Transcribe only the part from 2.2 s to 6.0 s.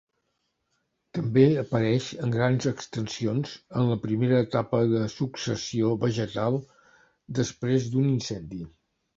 en grans extensions en la primera etapa de successió